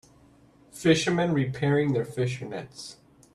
[0.71, 2.97] Fishermen repairing their fish nets.